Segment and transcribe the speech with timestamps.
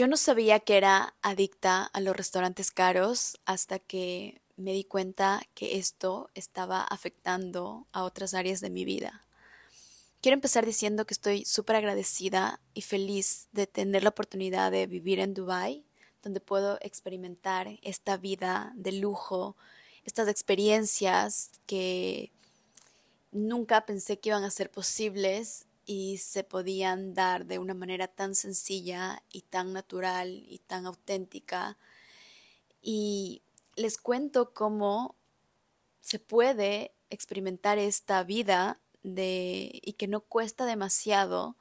[0.00, 5.42] Yo no sabía que era adicta a los restaurantes caros hasta que me di cuenta
[5.52, 9.26] que esto estaba afectando a otras áreas de mi vida.
[10.22, 15.20] Quiero empezar diciendo que estoy súper agradecida y feliz de tener la oportunidad de vivir
[15.20, 15.84] en Dubái,
[16.22, 19.54] donde puedo experimentar esta vida de lujo,
[20.06, 22.32] estas experiencias que
[23.32, 28.34] nunca pensé que iban a ser posibles y se podían dar de una manera tan
[28.34, 31.78] sencilla y tan natural y tan auténtica.
[32.80, 33.42] Y
[33.76, 35.16] les cuento cómo
[36.00, 41.56] se puede experimentar esta vida de, y que no cuesta demasiado,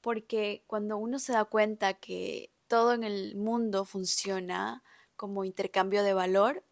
[0.00, 4.82] porque cuando uno se da cuenta que todo en el mundo funciona
[5.16, 6.64] como intercambio de valor,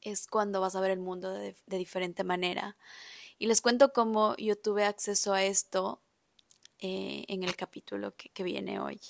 [0.00, 2.76] es cuando vas a ver el mundo de, diferente manera.
[3.38, 6.02] Y les cuento cómo yo tuve acceso a esto
[6.80, 9.00] eh, en el capítulo que, que viene hoy.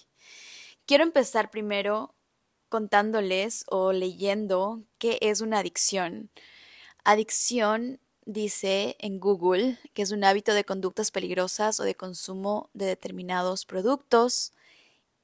[0.87, 2.15] Quiero empezar primero
[2.69, 6.31] contándoles o leyendo qué es una adicción.
[7.05, 12.85] Adicción dice en Google que es un hábito de conductas peligrosas o de consumo de
[12.85, 14.53] determinados productos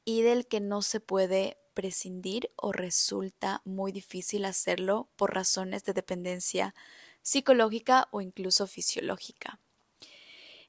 [0.05, 5.92] y del que no se puede prescindir o resulta muy difícil hacerlo por razones de
[5.92, 6.75] dependencia
[7.20, 9.61] psicológica o incluso fisiológica.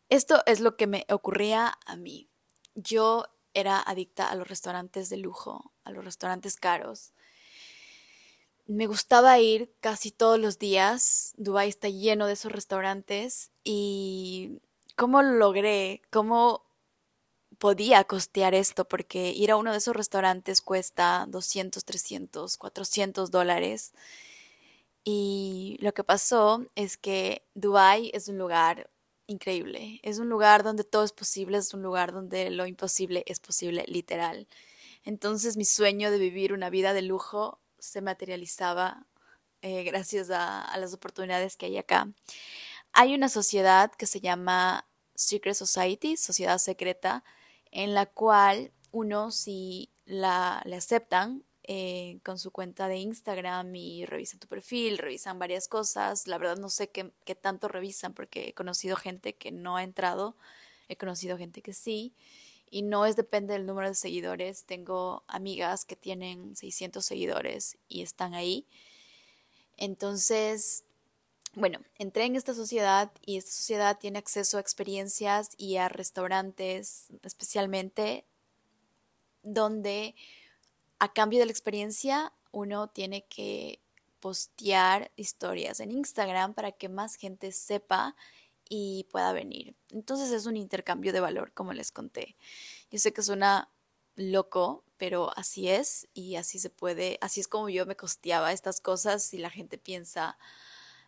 [0.09, 2.30] Esto es lo que me ocurría a mí.
[2.75, 7.14] Yo era adicta a los restaurantes de lujo, a los restaurantes caros.
[8.67, 11.34] Me gustaba ir casi todos los días.
[11.38, 14.59] Dubái está lleno de esos restaurantes y
[14.95, 16.66] cómo lo logré, cómo
[17.58, 23.94] podía costear esto, porque ir a uno de esos restaurantes cuesta 200, 300, 400 dólares.
[25.03, 28.90] Y lo que pasó es que Dubái es un lugar
[29.28, 30.00] increíble.
[30.04, 33.86] Es un lugar donde todo es posible, es un lugar donde lo imposible es posible,
[33.88, 34.48] literal.
[35.04, 39.06] Entonces mi sueño de vivir una vida de lujo se materializaba
[39.62, 42.09] eh, gracias a, a, las oportunidades que hay acá.
[42.94, 47.24] Hay una sociedad que se llama Secret Society, sociedad secreta,
[47.72, 54.06] en la cual uno si la, le aceptan, eh, con su cuenta de Instagram y
[54.06, 56.28] revisan tu perfil, revisan varias cosas.
[56.28, 59.84] La verdad no sé qué, qué, tanto revisan porque he conocido gente que no ha
[59.84, 60.36] entrado,
[60.90, 62.14] he conocido gente que sí.
[62.70, 64.66] Y no es depende del número de seguidores.
[64.66, 68.68] Tengo amigas que tienen 600 seguidores y están ahí.
[69.78, 70.84] Entonces,
[71.56, 77.08] bueno, entré en esta sociedad y esta sociedad tiene acceso a experiencias y a restaurantes
[77.24, 78.25] especialmente
[79.42, 80.16] donde
[81.06, 83.80] a cambio de la experiencia, uno tiene que
[84.20, 88.16] postear historias en Instagram para que más gente sepa
[88.68, 89.76] y pueda venir.
[89.92, 92.36] Entonces es un intercambio de valor, como les conté.
[92.90, 93.70] Yo sé que suena
[94.16, 98.82] loco, pero así es y así se puede, así es como yo me costeaba estas
[98.82, 100.38] cosas y la gente piensa,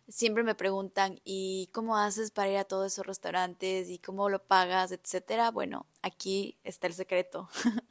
[0.08, 4.44] siempre me preguntan, ¿y cómo haces para ir a todos esos restaurantes y cómo lo
[4.44, 5.50] pagas, etcétera?
[5.50, 7.48] Bueno, aquí está el secreto.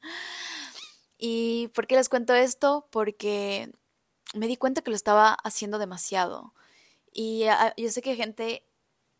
[1.17, 2.87] ¿Y por qué les cuento esto?
[2.91, 3.71] Porque
[4.33, 6.53] me di cuenta que lo estaba haciendo demasiado.
[7.11, 8.63] Y ah, yo sé que gente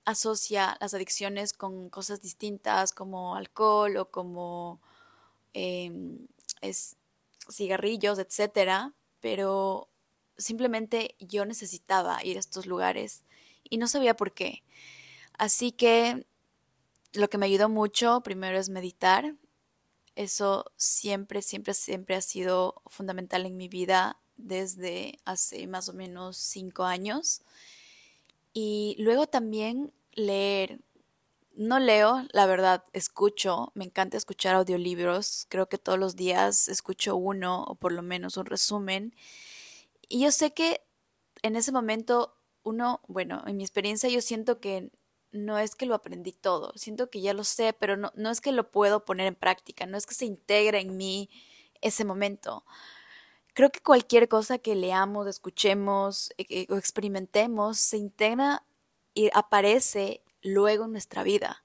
[0.06, 4.80] asocia las adicciones con cosas distintas como alcohol o como
[5.54, 6.28] em,
[7.50, 9.90] cigarrillos, etcétera, pero
[10.38, 13.24] simplemente yo necesitaba ir a estos lugares
[13.64, 14.64] y no sabía por qué.
[15.38, 16.26] Así que
[17.14, 19.36] lo que me ayudó mucho primero es meditar.
[20.18, 26.38] Eso siempre, siempre, siempre ha sido fundamental en mi vida desde hace más o menos
[26.38, 27.44] cinco años.
[28.52, 30.82] Y luego también leer.
[31.54, 33.72] No leo, la verdad, escucho.
[33.76, 35.46] Me encanta escuchar audiolibros.
[35.50, 39.14] Creo que todos los días escucho uno o por lo menos un resumen.
[40.10, 40.82] Y yo sé que
[41.44, 44.90] en ese momento uno, bueno, en mi experiencia yo siento que
[45.32, 48.42] no es que lo aprendí todo, siento que ya lo sé, pero no, no es
[48.42, 51.30] que lo puedo poner en práctica, no es que se integre en mí
[51.82, 52.66] ese momento.
[53.54, 58.64] Creo que cualquier cosa que leamos, escuchemos eh, o experimentemos se integra
[59.14, 61.64] y aparece luego en nuestra vida,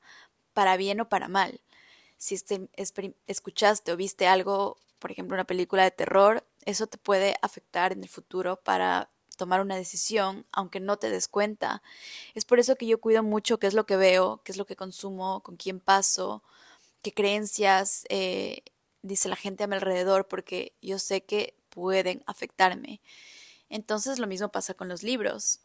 [0.55, 1.61] para bien o para mal.
[2.17, 2.69] Si este,
[3.27, 8.03] escuchaste o viste algo, por ejemplo, una película de terror, eso te puede afectar en
[8.03, 11.83] el futuro para tomar una decisión, aunque no te des cuenta.
[12.35, 14.67] Es por eso que yo cuido mucho qué es lo que veo, qué es lo
[14.67, 16.43] que consumo, con quién paso,
[17.03, 18.63] qué creencias eh,
[19.03, 23.01] dice la gente a mi alrededor, porque yo sé que pueden afectarme.
[23.69, 25.61] Entonces lo mismo pasa con los libros.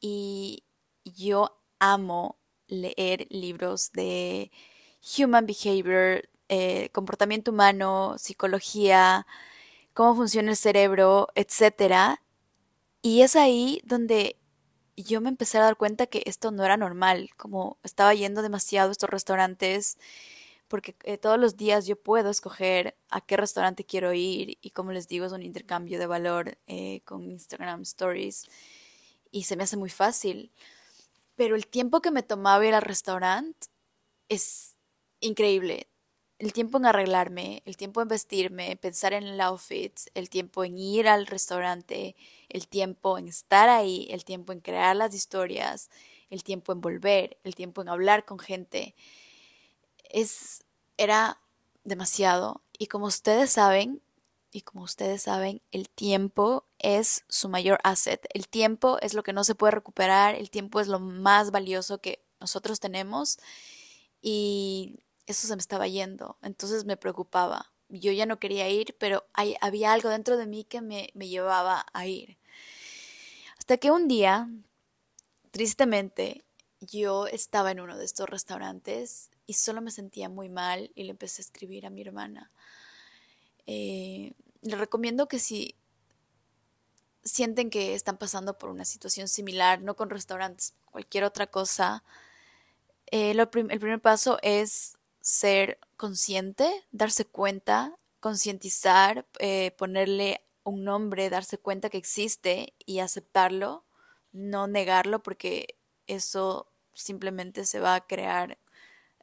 [0.00, 0.64] Y
[1.04, 4.50] yo amo leer libros de
[5.18, 9.26] human behavior, eh, comportamiento humano, psicología,
[9.94, 12.20] cómo funciona el cerebro, etc.
[13.02, 14.38] Y es ahí donde
[14.96, 18.90] yo me empecé a dar cuenta que esto no era normal, como estaba yendo demasiado
[18.90, 19.98] a estos restaurantes,
[20.68, 24.92] porque eh, todos los días yo puedo escoger a qué restaurante quiero ir y como
[24.92, 28.46] les digo es un intercambio de valor eh, con Instagram Stories
[29.30, 30.52] y se me hace muy fácil.
[31.36, 33.68] Pero el tiempo que me tomaba ir al restaurante
[34.28, 34.76] es
[35.20, 35.88] increíble.
[36.42, 40.76] El tiempo en arreglarme, el tiempo en vestirme, pensar en el outfit, el tiempo en
[40.76, 42.16] ir al restaurante,
[42.48, 45.88] el tiempo en estar ahí, el tiempo en crear las historias,
[46.30, 48.96] el tiempo en volver, el tiempo en hablar con gente.
[50.10, 50.64] Es,
[50.96, 51.40] era
[51.84, 52.60] demasiado.
[52.76, 54.02] Y como ustedes saben,
[54.50, 58.26] y como ustedes saben, el tiempo es su mayor asset.
[58.34, 62.00] El tiempo es lo que no se puede recuperar, el tiempo es lo más valioso
[62.00, 63.38] que nosotros tenemos
[64.20, 66.36] y eso se me estaba yendo.
[66.42, 67.72] Entonces me preocupaba.
[67.88, 71.86] Yo ya no quería ir, pero había algo dentro de mí que me, me llevaba
[71.92, 72.38] a ir.
[73.58, 74.48] Hasta que un día,
[75.50, 76.44] tristemente,
[76.80, 81.10] yo estaba en uno de estos restaurantes y solo me sentía muy mal y le
[81.10, 82.50] empecé a escribir a mi hermana.
[83.66, 84.32] Eh,
[84.62, 85.76] les recomiendo que si
[87.24, 92.02] sienten que están pasando por una situación similar, no con restaurantes, cualquier otra cosa,
[93.06, 101.58] eh, el primer paso es ser consciente, darse cuenta, concientizar, eh, ponerle un nombre, darse
[101.58, 103.84] cuenta que existe y aceptarlo,
[104.32, 105.76] no negarlo porque
[106.06, 108.58] eso simplemente se va a crear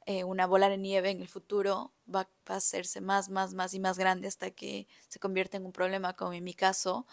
[0.06, 3.80] eh, una bola de nieve en el futuro, va, a hacerse más, más, más y
[3.80, 7.06] más grande hasta que se convierte en un problema, como en mi caso.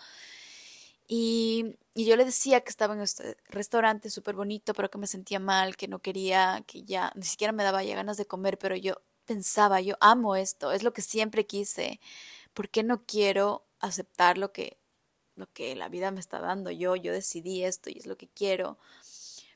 [1.09, 5.41] Y, yo le decía que estaba en este restaurante súper bonito, pero que me sentía
[5.41, 8.77] mal, que no quería, que ya ni siquiera me daba ya ganas de comer, pero
[8.77, 12.01] yo pensaba, yo amo esto, es lo que siempre quise.
[12.55, 14.79] ¿Por qué no quiero aceptar lo que,
[15.37, 16.71] lo que la vida me está dando.
[16.71, 18.79] Yo, yo decidí esto y es lo que quiero.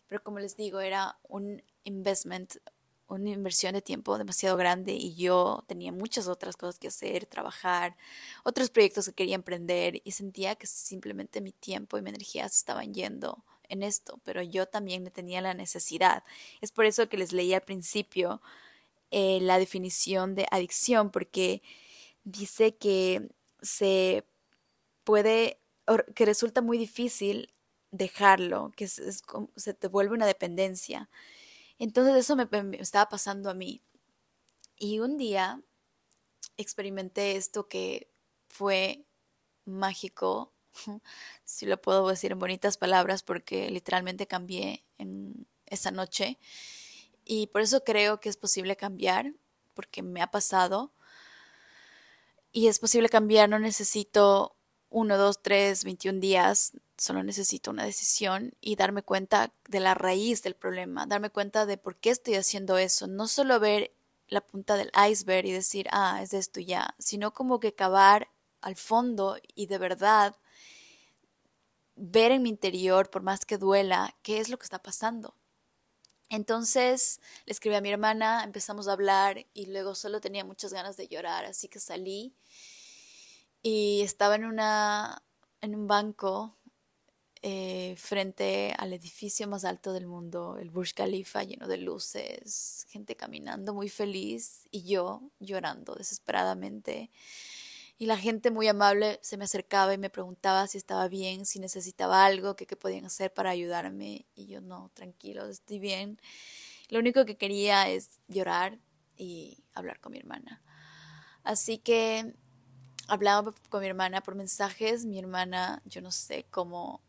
[0.07, 2.57] Pero como les digo, era un investment,
[3.11, 7.97] una inversión de tiempo demasiado grande y yo tenía muchas otras cosas que hacer, trabajar,
[8.45, 12.57] otros proyectos que quería emprender y sentía que simplemente mi tiempo y mi energía se
[12.59, 16.25] estaban yendo en esto, pero yo también tenía la necesidad.
[16.61, 18.41] Es por eso que les leí al principio
[19.11, 21.63] eh, la definición de adicción, porque
[22.25, 23.29] dice que
[23.63, 24.25] se
[25.05, 25.61] puede,
[26.15, 27.53] que resulta muy difícil
[27.91, 31.11] dejarlo, que se te vuelve una dependencia.
[31.81, 32.47] Entonces eso me,
[32.79, 33.83] estaba pasando a mí.
[34.77, 35.61] Y un día
[36.57, 38.13] experimenté esto que
[38.49, 39.07] fue
[39.65, 40.53] mágico,
[41.45, 46.39] si lo puedo decir en bonitas palabras, porque literalmente cambié en esa noche.
[47.25, 49.33] Y por eso creo que es posible cambiar,
[49.75, 50.93] porque me ha pasado
[52.53, 54.57] y es posible cambiar, no necesito
[54.91, 60.43] uno, dos, tres, 21 días, solo necesito una decisión y darme cuenta de la raíz
[60.43, 63.95] del problema, darme cuenta de por qué estoy haciendo eso, no solo ver
[64.29, 68.29] la punta del iceberg y decir, ah, es esto ya, sino como que cavar
[68.61, 70.37] al fondo y de verdad
[71.97, 75.35] ver en mi interior, por más que duela, qué es lo que está pasando.
[76.29, 80.99] Entonces le escribí a mi hermana, empezamos a hablar y luego solo tenía muchas ganas
[80.99, 82.35] de llorar, así que salí
[83.63, 85.23] y estaba en una
[85.61, 86.57] en un banco
[87.43, 93.17] eh, frente al edificio más alto del mundo, el Burj Khalifa, lleno de luces, gente
[93.17, 97.11] caminando muy feliz y yo llorando desesperadamente.
[97.97, 101.61] Y la gente muy amable se me acercaba y me preguntaba si estaba bien, si
[101.61, 104.27] necesitaba algo, qué podían hacer para ayudarme.
[104.35, 106.21] Y yo no, tranquilo, estoy bien.
[106.89, 108.79] Lo único que quería es llorar
[109.17, 110.63] y hablar con mi hermana.
[111.43, 112.35] Así que
[113.09, 115.05] hablaba con mi hermana por mensajes.
[115.05, 117.03] Mi hermana, yo no sé cómo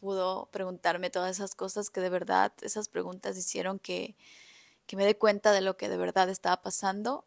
[0.00, 4.16] pudo preguntarme todas esas cosas que de verdad, esas preguntas hicieron que,
[4.86, 7.24] que me dé cuenta de lo que de verdad estaba pasando.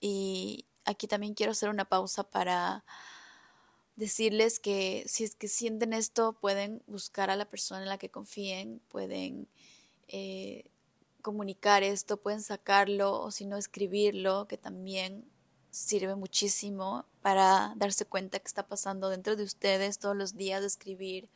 [0.00, 2.84] Y aquí también quiero hacer una pausa para
[3.96, 8.10] decirles que si es que sienten esto, pueden buscar a la persona en la que
[8.10, 9.48] confíen, pueden
[10.08, 10.70] eh,
[11.22, 15.24] comunicar esto, pueden sacarlo o si no escribirlo, que también
[15.70, 20.66] sirve muchísimo para darse cuenta que está pasando dentro de ustedes todos los días, de
[20.66, 21.30] escribir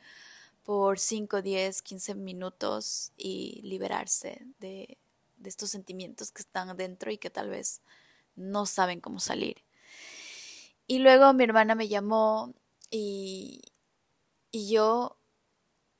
[0.69, 4.99] por 5, 10, 15 minutos y liberarse de,
[5.43, 7.81] estos sentimientos que están dentro y que tal vez
[8.35, 9.63] no saben cómo salir.
[10.85, 12.53] Y luego mi hermana me llamó
[12.91, 13.61] y,
[14.51, 15.17] y yo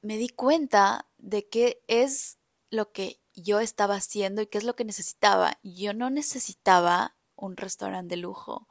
[0.03, 2.37] me di cuenta de qué es
[2.69, 5.57] lo que yo estaba haciendo y qué es lo que necesitaba.
[5.63, 8.67] Yo no necesitaba un restaurante de lujo.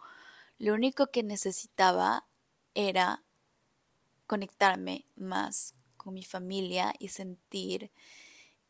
[0.59, 2.29] Lo único que necesitaba
[2.73, 3.25] era
[4.29, 7.91] conectarme más con mi familia y sentir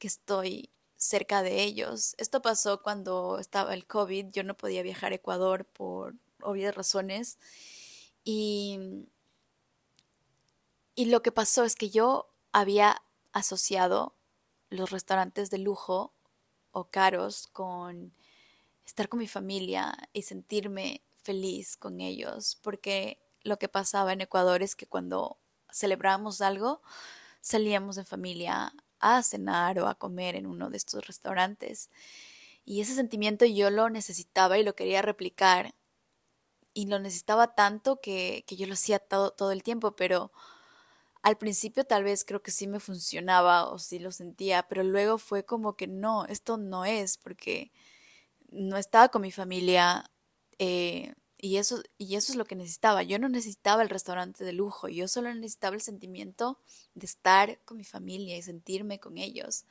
[0.01, 2.17] que estoy cerca de ellos.
[2.19, 7.39] Esto pasó cuando estaba el COVID, yo no podía viajar a Ecuador por obvias razones
[8.25, 9.07] y,
[10.97, 13.01] y lo que pasó es que yo había
[13.33, 14.15] asociado
[14.71, 16.13] los restaurantes de lujo
[16.73, 18.13] o caros con
[18.85, 24.63] estar con mi familia y sentirme feliz con ellos, porque lo que pasaba en Ecuador
[24.63, 25.39] es que cuando
[25.71, 26.83] celebrábamos algo,
[27.49, 31.91] salíamos en familia a cenar o a comer en uno de estos restaurantes.
[32.65, 35.75] Y ese sentimiento yo lo necesitaba y lo quería replicar.
[36.75, 40.31] Y lo necesitaba tanto que, yo lo hacía todo, todo el tiempo, pero
[41.23, 45.19] al principio tal vez creo que sí me funcionaba o sí lo sentía, pero luego
[45.19, 47.73] fue como que no, esto no es, porque
[48.51, 50.11] no estaba con mi familia
[50.59, 53.03] eh, y, eso, y eso es lo que necesitaba.
[53.03, 56.59] Yo no necesitaba el restaurante de lujo, yo solo necesitaba el sentimiento
[56.95, 59.65] de estar con mi familia y sentirme con ellos.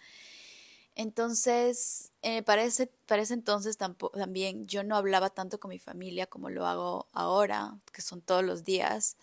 [0.96, 6.66] Entonces, eh, para, ese, entonces también yo no hablaba tanto con mi familia como lo
[6.66, 9.18] hago ahora, que son todos los días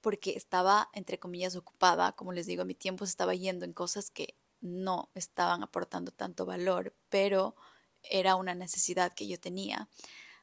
[0.00, 4.10] porque estaba, entre comillas, ocupada, como les digo, mi tiempo se estaba yendo en cosas
[4.10, 7.56] que no estaban aportando tanto valor, pero
[8.02, 9.88] era una necesidad que yo tenía.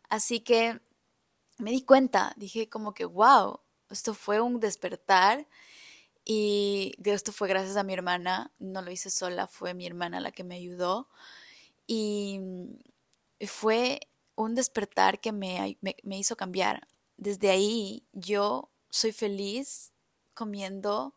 [0.10, 0.79] Así que
[1.60, 5.48] me di cuenta, dije como que, wow, esto fue un despertar
[6.25, 10.32] y esto fue gracias a mi hermana, no lo hice sola, fue mi hermana la
[10.32, 11.08] que me ayudó
[11.88, 12.39] y
[13.48, 14.00] fue
[14.36, 16.88] un despertar que me, me hizo cambiar.
[17.18, 19.92] Desde ahí yo soy feliz
[20.34, 21.16] comiendo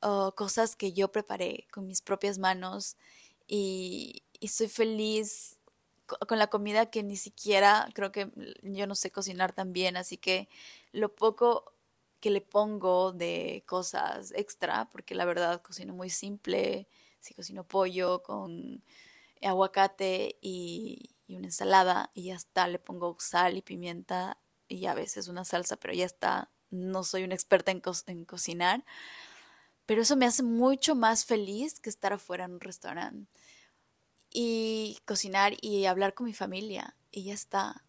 [0.00, 2.96] oh, cosas que yo preparé con mis propias manos
[3.46, 5.57] y, soy feliz
[6.26, 8.30] con la comida que ni siquiera creo que
[8.62, 10.48] yo no sé cocinar tan bien, así que
[10.92, 11.74] lo poco
[12.20, 16.88] que le pongo de cosas extra, porque la verdad cocino muy simple,
[17.20, 18.82] si cocino pollo con
[19.42, 24.38] aguacate y, y, una ensalada y ya está, le pongo sal y pimienta
[24.68, 28.84] y a veces una salsa, pero ya está, no soy una experta en, cocinar,
[29.86, 33.30] pero eso me hace mucho más feliz que estar afuera en un restaurante
[34.30, 37.84] y cocinar y hablar con mi familia y ya está.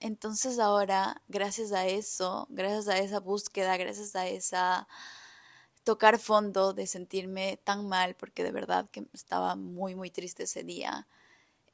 [0.00, 4.88] Entonces ahora, gracias a eso, gracias a esa búsqueda, gracias a esa
[5.84, 10.62] tocar fondo de sentirme tan mal, porque de verdad que estaba muy, muy triste ese
[10.64, 11.08] día,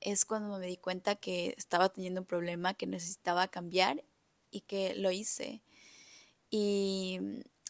[0.00, 4.04] es cuando me di cuenta que estaba teniendo un problema que necesitaba cambiar
[4.50, 5.62] y que lo hice.
[6.50, 7.20] Y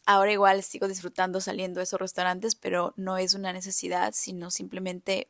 [0.07, 5.28] ahora igual sigo disfrutando saliendo a esos restaurantes, pero no es una necesidad, sino simplemente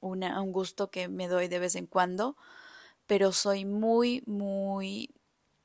[0.00, 2.36] una, un gusto que me doy de vez en cuando.
[3.06, 5.10] Pero soy muy, muy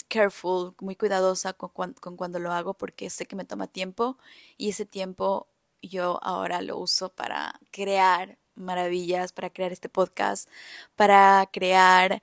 [0.08, 4.18] careful, muy cuidadosa con, con cuando lo hago porque sé que me toma tiempo
[4.58, 5.48] y ese tiempo
[5.82, 10.50] yo ahora lo uso para crear maravillas, para crear este podcast,
[10.96, 12.22] para crear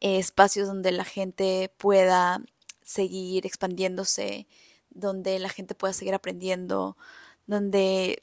[0.00, 2.42] espacios donde la gente pueda
[2.82, 4.46] seguir expandiéndose,
[4.90, 6.96] donde la gente pueda seguir aprendiendo,
[7.46, 8.22] donde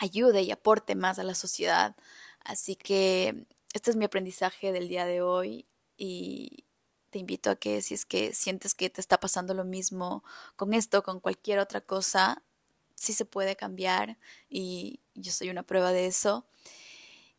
[0.00, 1.96] ayude y aporte más a la sociedad.
[2.44, 6.64] Así que este es mi aprendizaje del día de hoy y
[7.10, 10.24] te invito a que si es que sientes que te está pasando lo mismo
[10.56, 12.42] con esto, con cualquier otra cosa,
[12.94, 16.46] sí se puede cambiar y yo soy una prueba de eso.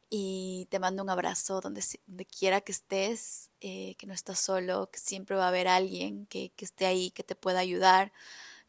[0.10, 4.90] Y te mando un abrazo donde, donde quiera que estés, eh, que no estás solo,
[4.92, 8.14] que siempre va a haber alguien que, esté ahí, que te pueda ayudar,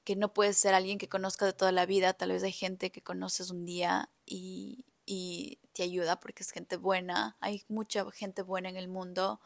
[0.04, 2.90] que no puedes ser alguien que conozca de toda la vida, tal vez hay gente
[2.90, 8.42] que conoces un día y, y te ayuda porque es gente buena, hay mucha gente
[8.42, 9.40] buena en el mundo,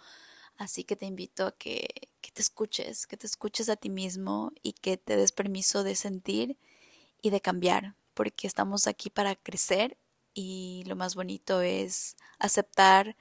[0.57, 4.52] así que te invito a que, que te escuches, que te escuches a ti mismo
[4.62, 6.57] y que te des permiso de sentir
[7.23, 9.99] y de cambiar, porque estamos aquí para crecer
[10.35, 13.17] y lo más bonito es aceptar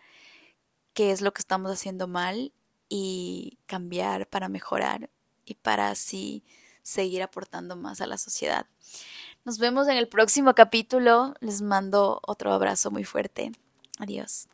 [0.93, 2.53] qué es lo que estamos haciendo mal
[2.87, 5.09] y cambiar para mejorar
[5.45, 6.43] y para así
[6.81, 8.65] seguir aportando más a la sociedad.
[9.45, 11.33] Nos vemos en el próximo capítulo.
[11.39, 13.51] Les mando otro abrazo muy fuerte.
[13.97, 14.47] Adiós.